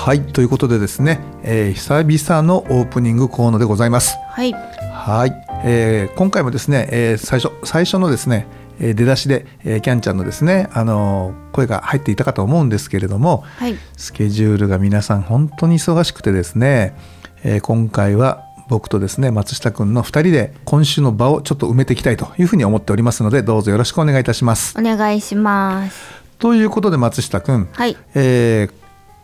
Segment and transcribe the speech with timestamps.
[0.00, 4.52] はいということでですね、えー久々のオープニング河野でございますはい。
[4.52, 5.32] はい、
[5.64, 8.46] えー今回もですね、えー最初最初のですね
[8.80, 13.76] えー出だしで、えーキャンちゃんのですね、あのー声が入っていたかと思うんですけれどもはい。
[13.96, 16.94] スケジュールが皆さん本当に忙しくてですね、
[17.42, 24.78] えー今回は僕とですね松下くんの2人で今週の場をちょっと埋めていきたいというふうに思っておりますのでどうぞよろしくお願いいたします。
[24.78, 26.18] お願いします。
[26.38, 27.96] ということで松下くん、はい。
[28.14, 28.77] えー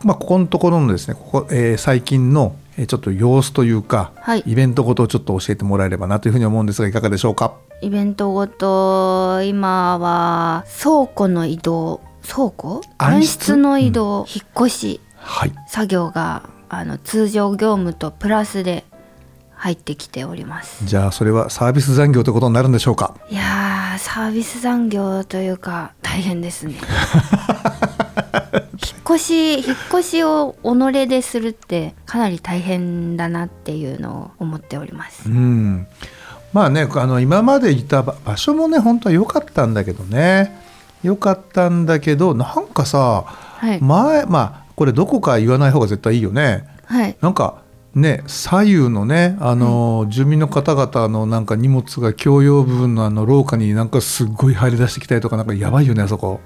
[0.05, 4.43] まあ、ここのところのですねここ、えー最近のえーちょっと様子というか、はい。
[4.45, 7.55] イベントごとをちょっと教えてもらえればなというふうに思うんですがいかがでしょうか？
[7.81, 12.81] イベントごと、今は倉庫の移動、倉庫？
[12.99, 13.55] 暗室？
[13.57, 15.01] の移動、引っ越し。
[15.17, 15.53] はい。
[15.67, 18.83] 作業があの通常業務とプラスで
[19.55, 20.85] 入ってきております。
[20.85, 23.15] じゃあそれはサービス残業ということになるんでしょうか？
[23.31, 26.75] いやー、サービス残業というか大変ですね。
[29.07, 35.31] 引っ越し引っ越しを己でするってかなり大変だなっていうのを思っておりますう。
[35.31, 35.87] ん
[36.51, 40.59] まあねあの今までいた場場所もね本当は良かったんだけどね
[41.03, 43.79] 良かったんだけどなんかさはい。
[43.81, 47.15] 前まあこれどこか言わない方が絶対いいよねはい。
[47.21, 47.61] なんか
[47.93, 56.39] ね左右のねあの、住民の方々のなんか荷物が共用部分のあの廊下になんかすっごい入り出してきたりとかなんかやばいよねあそこ。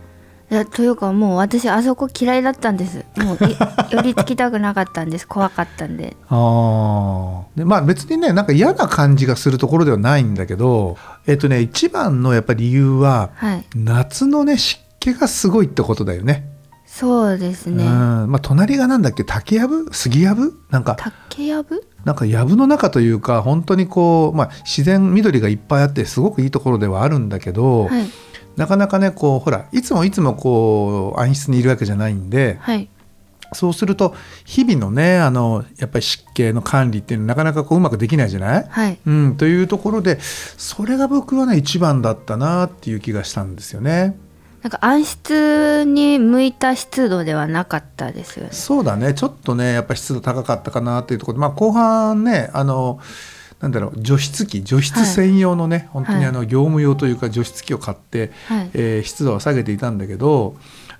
[0.51, 3.05] いやというかもう私あそこ嫌いだったんです。
[3.17, 3.55] もうい
[3.93, 5.27] 寄りつきたくなかったんです。
[5.27, 6.17] 怖かったんで。
[6.27, 7.41] あー。
[7.57, 13.63] でまあ別にねなんか嫌な感じがするところではないんだけどえっとね一番のやっぱり理由ははい。
[13.75, 16.49] 夏のね湿気がすごいってことだよね。
[16.87, 17.83] そうですね。
[17.85, 17.91] うん。
[18.31, 19.23] まあ隣がなんだっけ？
[19.23, 19.87] 竹やぶ？
[19.91, 20.59] 杉やぶ？
[20.71, 20.97] なんか
[21.29, 21.83] 竹やぶ？
[22.05, 28.09] なんか藪の中というか本当にこう、まあ、自然緑がいっぱいあってすごくいいところではあるんだけど、はい
[28.59, 32.89] なかなかねこうほらいつもいつもこう暗室にいるわけじゃないんではい。
[33.53, 34.13] そうすると
[34.45, 38.99] 日々のねあのやっぱり湿気の管理っていうのなかなかこううまくできないじゃない、はい。
[39.07, 44.15] うん、というところでそれが僕はね一番だったなっていう気がしたんですよね。
[44.61, 48.49] なんか暗室に向いた湿度ではなかったですよね。
[48.51, 49.13] そうだね。
[49.13, 52.99] ちょっとねやっぱ湿度高かったかなっていうところで、まあ、後半ねあの
[53.59, 58.69] なんだろう除湿機除湿専用のね、本当にあの業務用というか除湿機を買って、はい。
[58.73, 60.55] えー湿度は下げていたんだけど、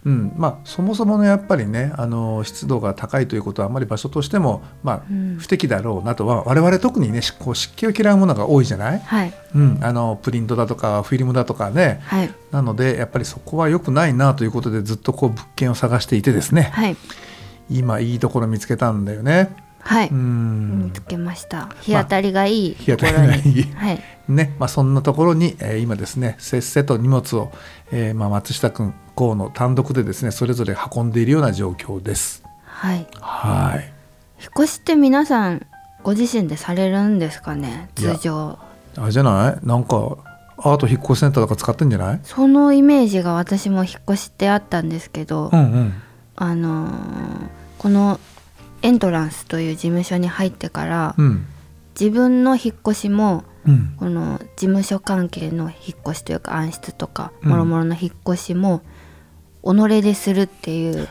[0.06, 5.38] うんまあ、そもそものやっぱりねあの湿度が高いということはあまり場所としても、まあうん。
[5.40, 9.34] 不適だろうなとは我々特にねしこう湿気を嫌うものが多いじゃない、はい。
[9.56, 12.02] うん、あのプリントだとかフィルムだとかね。
[12.04, 12.34] はい。
[12.52, 16.72] なのでやっぱりそこは良くないなということでずっとこう物件を探していてですね。
[16.74, 16.98] はい。
[17.70, 19.69] 今いいところ見つけたんだよね。
[19.82, 20.84] はい、うん。
[20.86, 21.70] 見つけました。
[21.82, 23.64] 日当たりがいい日当ところに、たりがいい。
[23.74, 24.04] はい。
[24.28, 27.52] ねまあ、そんなところに、えー今ですねせっせと荷物を、
[27.92, 32.44] えーまあ、松下君河野単独でですねそれぞれ運んでいるような状況です。
[32.64, 33.08] はい。
[33.20, 33.92] はい。
[34.42, 35.66] 引っ越しって皆さん
[36.04, 38.60] ご自身でされるんですかね通常。
[38.98, 39.66] あれじゃない？
[39.66, 40.18] なんか
[40.58, 42.20] アート引っ越しセンターとか使ってんじゃない？
[42.24, 45.94] そのイメージが私も引っ越しってあったんですけど、うんうん。
[46.36, 46.92] あのー
[47.80, 48.20] この
[48.82, 51.46] エントランスという事務所に入ってから、うん。
[52.00, 53.94] 自分の引っ越しもうん。
[53.98, 57.50] この事務所関係の引っ越しというか暗室とかうん。
[57.50, 58.82] もろもろの引っ越しも
[59.64, 61.08] 己でするっていう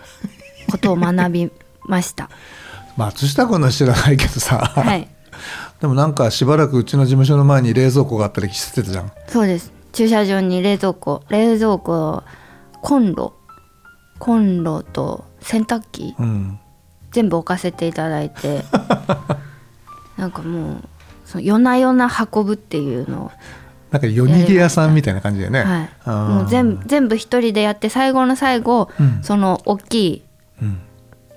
[0.70, 1.50] ことを学び
[1.84, 2.30] ました。
[2.96, 5.08] 松下君の知らないけどさ、はい、
[5.80, 9.12] でもなんかしばらくうちの事務所の前に冷蔵庫があったりしてたじゃん。
[9.28, 9.72] そうです。
[9.92, 12.22] 駐車場に冷蔵庫、冷蔵庫、
[12.82, 13.34] コンロ、
[14.18, 16.14] コンロと洗濯機。
[16.18, 16.58] うん
[17.12, 18.64] 全部置かせていただいて。
[20.16, 20.88] なんかもう
[21.24, 23.30] その夜な夜な運ぶっていうのを、
[23.90, 25.62] なんか夜逃げ屋さんみたいな感じだよね。
[25.62, 29.20] はい、もう全部全部一人でやって最後の最後、うん。
[29.22, 30.22] その大きい
[30.62, 30.78] うん。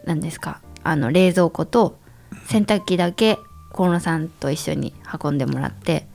[0.05, 1.99] なんですかあの冷蔵庫と
[2.47, 3.37] 洗濯機だけ
[3.73, 6.07] 河野さんと一緒に運んでもらって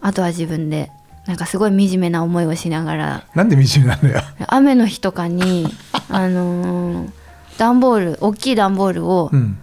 [0.00, 0.90] あとは自分で
[1.26, 4.20] なんかすごい惨めな思いをしながらなんで惨めなんだよ。
[4.46, 5.66] 雨の日とかに
[6.08, 7.10] あのー
[7.58, 9.58] 段ボール大きい段ボールをうん。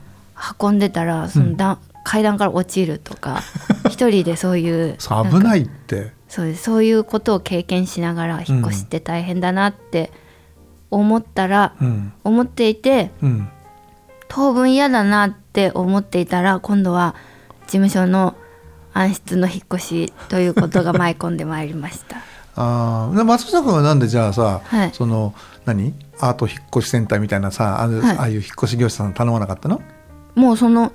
[0.59, 3.43] 運んでたら、その段階段から落ちるとか
[3.89, 6.13] 一人でそういう危ないって。
[6.27, 6.63] そうです。
[6.63, 10.11] そういうことを経験しながら引っ越しって大変だなって
[10.89, 12.13] 思ったら、うん。
[12.23, 13.49] 思っていてうん。
[14.27, 17.15] 当分嫌だなって思っていたら今度は
[17.65, 18.35] 事務所の
[18.93, 22.17] 暗室の引っ越しということが舞い込んでまいりました。
[22.55, 24.91] ああ松下君はなんでじゃあさ、はい。
[24.93, 25.33] その
[25.65, 25.93] 何？
[26.19, 28.17] アート引っ越しセンターみたいなさあの、はい。
[28.17, 29.81] ああいう引っ越し業者さん頼まなかったの？
[30.35, 30.93] もうその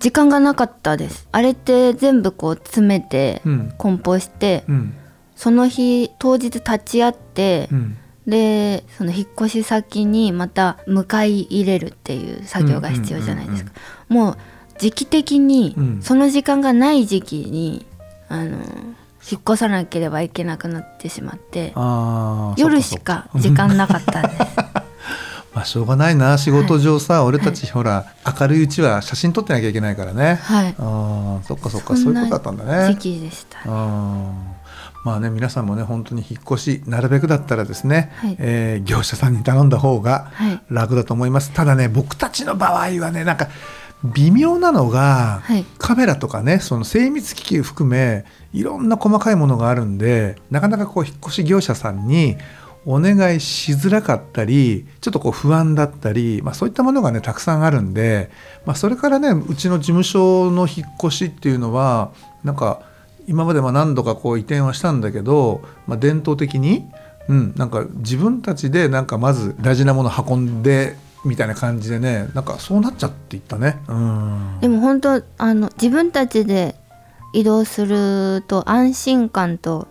[0.00, 1.28] 時間がなかったです。
[1.32, 3.74] あれって全部こう詰めてうん。
[3.78, 4.94] 梱包して、うん。
[5.36, 7.96] その日当日立ち会ってう、ん。
[8.26, 13.72] でその引っ越し先にまた迎え入れるっていう作業が必要じゃないですか、
[14.08, 14.36] もう
[14.78, 16.02] 時期的にうん。
[16.02, 17.86] その時間がない時期に
[18.28, 18.58] あの
[19.30, 21.74] 引っ越さなければいけなくなってしまって
[22.56, 24.56] 夜しかか時間なかったんです。
[25.54, 26.38] まあしょうがないな。
[26.38, 28.06] 仕事上さ、俺たちほら
[28.40, 30.74] 明るいうちは写真撮ってなきゃいけないからね、はい。
[30.78, 31.96] ああそっかそっか。
[31.96, 32.94] そういうことだったんだね。
[32.94, 33.58] 時期でした。
[33.66, 34.32] あー。
[35.04, 38.36] まあね皆さんもね本当に引っ越しなるべくだったらですね、はい。
[38.38, 40.60] えー業者さんに頼んだ方がはい。
[40.70, 43.48] 楽だと思います、ただね僕たちの場合はねなんか
[44.04, 45.64] 微妙なのが、はい。
[45.78, 52.36] カメラとかねその精密機器含めいろんな細かいものがあるんでなかなかこう引っ越し業者さんに
[52.86, 58.30] お願いしづらかったりちょっとこう不安だったり、まあ、そういったものがねたくさんあるんで、
[58.64, 62.12] まあ、それからねうちの事務所の引っ越しっていうのは
[62.44, 62.82] なんか
[63.26, 66.86] 今までまあ何度かこう移転はしたんだけど、まあ、伝統的に、
[67.28, 73.78] うん、なんか自分たちでなんかまず大事なもの運んでみたいな感じでねなんかそうなっちゃっていったね。
[73.88, 76.74] うんでも本当あの自分たちで
[77.32, 79.88] 移動すると安心感と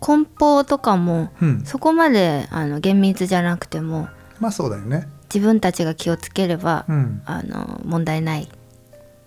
[0.00, 4.08] 梱包とかもうん、そこまであの厳密じゃなくても
[4.38, 5.08] まあそうだよね。
[5.34, 8.48] 自分たちが気をつければ、うん、あの問題ない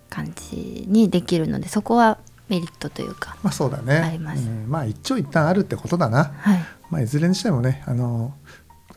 [0.08, 2.18] 感じにできるのでそこは
[2.48, 3.94] メリットというか、まあそうだね。
[3.94, 6.32] ありますうんまあ一長一短あるってことだな。
[6.38, 8.34] はいまあいずれにしてもね、あの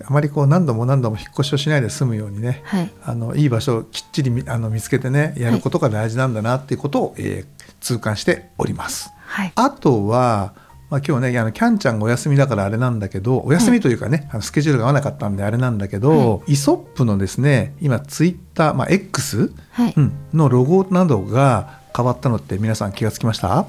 [0.05, 2.91] あまりこう何度も何度も引っ越しをしないで済むようにね、はい。
[3.03, 9.11] あのいい場所をきっちりみあの見つけてねやることが大事なんだなっていうことを、えー痛感しております。
[9.25, 9.51] はい。
[9.55, 10.53] あとは、
[10.89, 23.65] まあ、今日ねあのキャンちゃんがお休みだからあれなんだけどお休みというかね、あのスケジュールが合わなかったんであれなんだけど、イソップのですね今ツイッター、まあ、X、はい、うん、のロゴなどが変わったのって皆さん気がつきました？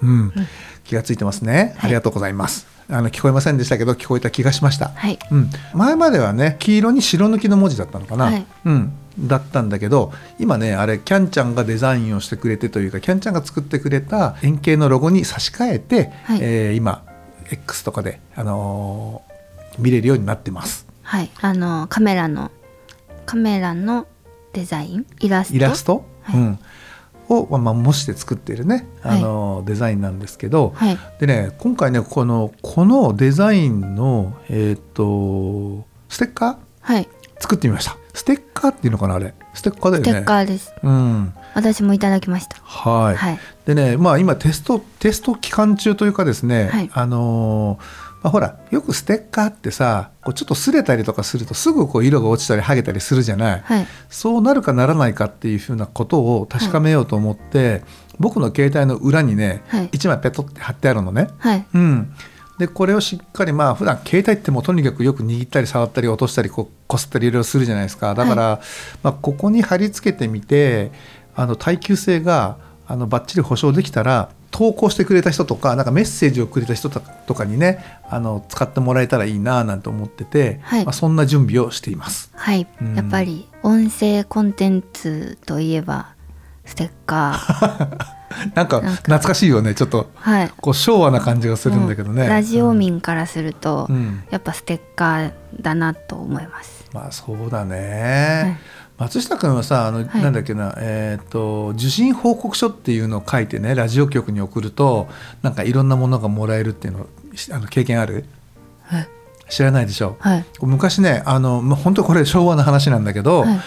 [0.00, 0.32] うん、
[0.84, 1.86] 気がついてますね、はい。
[1.86, 5.18] ありがとうございますあの聞こえませんでしたけど聞こえた気がしました、はい。
[5.30, 8.46] うん、前まではね黄色に白抜きの文字だったのかな、はい。
[8.64, 16.38] うん、だったんだけど今ねあれキャンちゃんがデザインをしてくれてというかキャンちゃんが作ってくれた円形のロゴに差し替えて、はい。
[16.40, 17.04] えー今
[17.50, 19.28] X とかで、あのー
[19.78, 20.86] 見れるようになってます。
[21.02, 22.50] はい、あのカメラの
[23.26, 24.08] カメラの
[24.52, 25.06] デザイン？
[25.20, 25.54] イラスト？
[25.54, 26.36] イラスト、はい。
[26.36, 26.58] うん、
[27.28, 30.98] を、まあ、模して作っているね、あのデザインなんですけど、はい。
[31.20, 36.56] でね今回ねこのこのデザインのえっ、とステッカー？
[36.80, 37.08] はい。
[37.38, 37.96] 作ってみました。
[38.14, 39.34] ステッカーっていうのかなあれ？
[39.54, 40.10] ステッカーだよね。
[40.10, 40.72] ステッカーです。
[40.82, 41.32] うん。
[41.54, 42.56] 私もいただきました。
[42.62, 43.38] はい、はい。
[43.66, 46.90] でねまあ今テストテスト期間中というかですね、はい。
[46.92, 53.86] あのーまあ、ほらよくステッカーってさこうちょっと擦れたりとかするとすぐこう色が落ちたり剥げたりするじゃない、はい。
[54.08, 57.82] そうなるかならないかっていうふうなことを確かめようと思って、
[58.18, 59.88] 僕の携帯の裏にね、はい。
[59.90, 61.28] 1枚ペトって貼ってあるのね。
[61.38, 61.66] はい。
[61.74, 62.12] うん、
[62.58, 68.14] でこれをしっかりまあ普段携帯ってもうとにかくよく握ったり触ったり落としたりこうこすったりいろいろするじゃないですか。
[68.14, 68.60] だから、
[69.02, 70.90] まあ、ここに貼り付けてみて
[71.34, 80.84] あの耐久性があのバッチリ保証できたら投稿してくれた人とかなんかメッセージをくれた人ととかにねあの使ってもらえたらいいななんて思ってて、はい。
[80.84, 82.30] まあ、そんな準備をしています。
[82.34, 82.94] はい、うん。
[82.94, 86.14] やっぱり音声コンテンツといえば
[86.64, 88.18] ステッカー。
[88.54, 89.74] なんか懐かしいよね。
[89.74, 90.52] ちょっとはい。
[90.60, 92.26] こう昭和な感じがするんだけどね。
[92.26, 94.22] ラジオ民からすると、うん。
[94.30, 98.58] やっぱステッカーだなと思いますまあそうだね、
[98.98, 100.22] 松下君はさあの、はい。
[100.22, 105.06] なんだっけなえっ、と受信報告書っていうのを書いてねラジオ局に送ると
[105.42, 108.24] なんかいろんなものがもらえるっていうのしあの経験ある？
[108.82, 109.08] はい
[109.48, 110.16] 知らないでしょ？
[110.18, 110.44] はい。
[110.60, 113.60] 昔ねあのまあ本当これ昭和の話なんだけど、はい。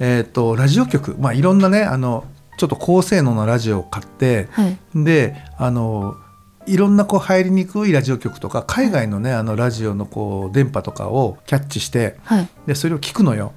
[0.00, 2.24] えっ、とラジオ局まあいろんなねあの
[2.56, 4.78] ちょっと高性能なラジオを買って、はい。
[4.94, 6.16] であの
[6.68, 13.52] いろんなこう入りにくいラジオ局とか海外のねあのラジオのこう電波とかをキャッチしてはいでそれを聞くのよ。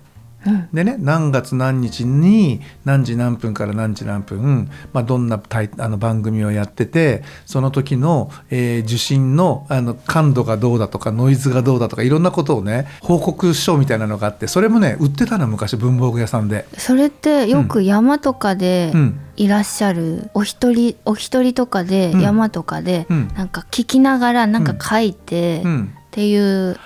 [0.45, 0.69] うん。
[0.73, 5.41] でね何月何日に何時何分から何時何分、まあ、どんな
[5.77, 16.65] あの番組をやっててその時の、えー受信のあの感度がどうだとかノイズがどうだとかいろんなことをね報告書みたいなのがあってそれもね売ってたの昔文房具屋さんで。
[16.77, 19.19] それってよく山とかでうん。
[19.37, 22.21] いらっしゃるお一人お一人とかでうん。
[22.21, 23.27] 山とかでうん。
[23.35, 25.93] なんか聞きながらなんか書いてっうん。
[26.11, 26.77] ていう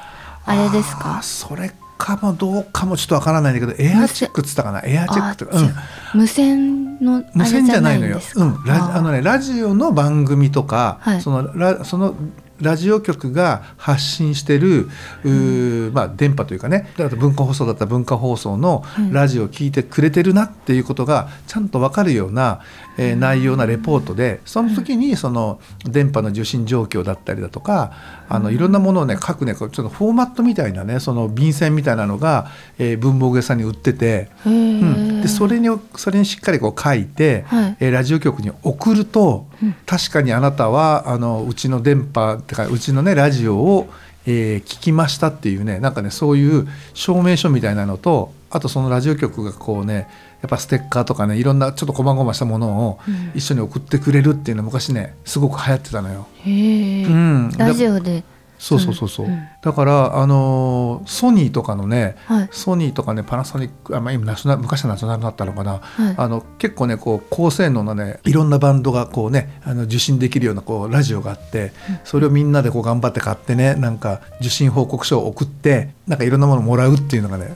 [0.46, 1.22] あれですか？
[1.24, 4.82] それかもどうかもちょっとわからないんだけどエアチェックっつったかな？
[4.86, 5.74] エアチェックとか、うん。
[6.14, 8.20] 無線のあ無れじゃないのよ。
[8.36, 11.22] うん、ラあのねラジオの番組とか、はい。
[11.22, 12.16] そのラその
[12.62, 14.88] ラジオ局が発信してる、
[15.24, 16.90] うーまあ、電波というかね。
[16.98, 22.62] だから文化放送だったら文化放送のうんラジオを聞いてくれてるなっていうことがちゃんと分かるような、
[22.98, 27.92] えー内容なレポートでその時にその電波の受信状況だったりだとか
[28.30, 34.06] あのいろんなものをね書くねちょっとフォーマットみたいなねその便箋みたいなのが、えー文房具屋さんに売ってて。
[34.06, 37.78] へうん、ーでそれにそれにしっかりこう書いて、はい。
[37.80, 39.55] えーラジオ局に送ると、うん
[39.86, 43.88] 確かにあなたはあのうちの電波ってかうちのねラジオを、
[44.26, 50.08] えー聞きましたっていうねなんかねそういう証明書みたいなのとあとそのラジオ局がこうね
[50.42, 53.32] やっぱステッカーとかねいろんなちょっとこまごましたものをうん。
[53.36, 56.28] 一緒に送ってくれるっていうの昔ねすごく流行ってたのよ。
[56.46, 58.24] うん、ラジオで
[58.58, 59.34] そうそうそうそう、うん。
[59.34, 62.50] うんだからあのーソニーとかのねはい。
[62.52, 66.16] ソニーとかねパナソニックあ、まあ、今ナショナル昔はナショナルだったのかな、はい。
[66.18, 71.72] あの結構ねこう高性能なねいろんなバンドがこうねあの受信できるようなこうラジオがあって
[72.04, 77.56] それをみんなでこう頑張って買ってねなんか受信報告書を送ってなんかいろんなものをもらうっていうのがね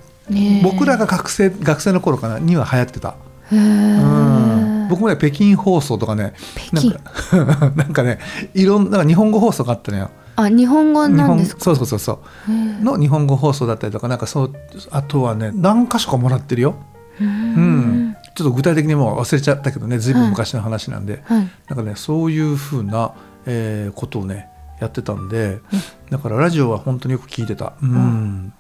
[0.64, 3.16] 僕らが学生学生の頃かなには流行ってた。
[4.90, 6.34] 僕もね北京放送とかね
[6.72, 8.20] なんか なんかね
[8.54, 10.10] いろんな日本語放送があったのよ。
[10.42, 11.62] あ日本語なんですか？
[11.62, 12.84] そうそうそうそう。
[12.84, 14.54] の日本語放送だったりとかなんかそう
[14.92, 16.76] あとはね何箇所かもらってるよ。
[17.20, 18.10] ううん。
[18.12, 21.50] ん、ちょっと具体的にもう忘れちゃったけどねずいぶん昔の話なんで、はい。
[21.68, 23.12] なんかねそういうふうな、
[23.46, 24.48] えーことをね
[24.80, 25.60] やってたんで、
[26.10, 27.74] だからラジオは本当によく聞いてた。
[27.82, 28.54] うん、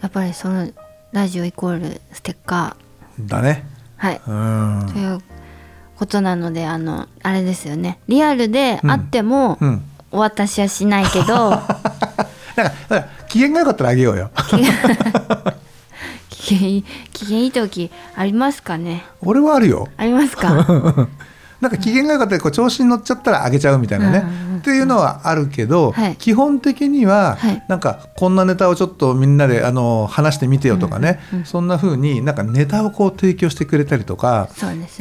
[0.00, 0.70] やっぱりその
[1.12, 2.76] ラジオイコールステッカ
[3.20, 3.66] だね。
[3.98, 4.20] ーはい。
[4.26, 4.92] うん。
[4.94, 5.20] という
[5.96, 7.98] ことなのであのあれですよね。
[8.08, 9.72] リアルであってもうん。
[9.74, 9.91] お渡
[10.46, 11.66] しはしないけど、 だか
[12.56, 14.30] らだから機嫌が良かったらあげようよ。
[16.28, 19.04] 機嫌機嫌いい時ありますかね？
[19.22, 19.88] 俺はあるよ。
[19.96, 21.08] ありますか？
[21.62, 24.24] なんか機嫌が良かったらこう調子に乗っちゃったらあげちゃうみたいなね、
[24.58, 26.16] っていうのはあるけど、はい。
[26.16, 27.64] 基本的には、はい。
[27.68, 34.48] なんかこんなネタをちょっとみんなであの話してみてよとかね、そんな風になんかネタをこう提供してくれたりとか、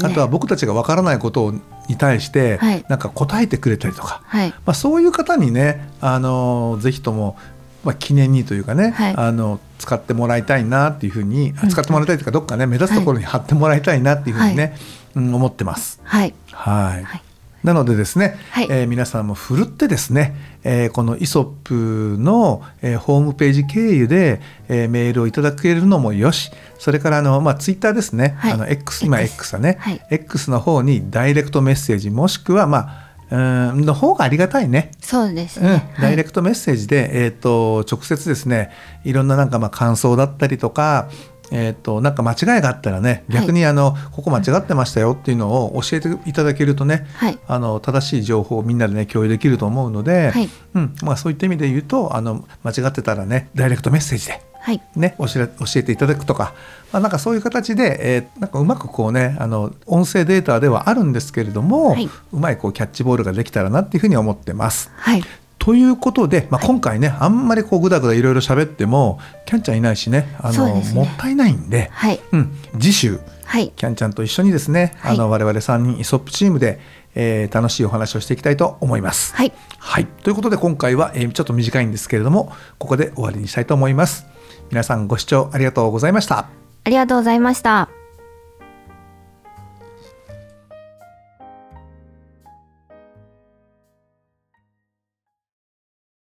[0.04, 1.52] あとは僕たちがわからないこと
[1.90, 2.86] に対して、はい。
[2.90, 4.50] なんか答えてくれたりとか、はい。
[4.50, 7.40] まあ、そういう方にねあのぜひとも、
[7.84, 9.16] まあ、記念にというかね、はい。
[9.18, 11.70] あの使ってもらいたいなっていうふうに、あうん。
[11.70, 16.00] 使ってもらいたいというかどっかね目立つところに貼ってもらいたいなっていうふうにね、うん思ってます。
[16.04, 16.34] はい。
[16.52, 17.04] はい。
[17.04, 17.22] はい。
[17.64, 18.68] なのでですね、はい。
[18.72, 26.50] えー皆さんもふるってですね、えーこのイソップの、えーホームページ経由で、えーメールをいただけるのもよし
[26.80, 28.52] それからあの、まあ、ツイッターですね、はい。
[28.54, 30.02] あの X 今 X だね、はい。
[30.10, 34.90] X の方にダイレクトメッセージもしくはまあうーんの方がありがたいね。
[35.00, 35.68] そうですうん。
[35.68, 38.72] ね、ダイレクトメッセージで、えー、と直接ですね
[39.04, 41.10] いろんななんかまあ感想だったりとか、
[41.52, 47.40] えー、となんか間違いがあったらね逆にあの、ここ間違ってましたよっていうのを教えていただけるとね、はい。
[47.48, 50.50] あの正しい情報をみんなでね共有できると思うので、はい。
[50.74, 50.96] うん。
[51.04, 54.42] まあ、そういった意味で言うとあの間違ってたらねダイレクトメッセージで。
[54.62, 54.82] はい。
[54.96, 56.54] ね、教え教えていただくとか、
[56.92, 62.10] まあ、なんかそういう形で、えーなんかうまくこうねあの音声データではあるんですけれども、はい。
[62.32, 64.92] うまいこうキャッチボールができたらなっていうふうに思ってます。
[64.96, 65.24] はい
[65.62, 70.36] ということで、まあ、今回ね、あんまりこうぐだぐだいろいろ喋ってもキャンちゃんいないしね。
[70.40, 70.92] あのね。
[70.96, 72.20] もったいないんで、はい。
[72.32, 73.70] うん、次週はい。
[73.70, 75.14] キャンちゃんと一緒にですね、はい。
[75.14, 76.80] あの我々3人イソップチームで、
[77.14, 79.36] えー楽しいお話をしていきたいと思います。
[79.36, 79.54] はい。
[79.78, 84.26] はい、ということで今回は、えーちょっと短いんですけれどもここで終わりにしたいと思います。
[84.72, 86.48] 皆さんご視聴ありがとうございました。
[86.86, 88.01] ありがとうございました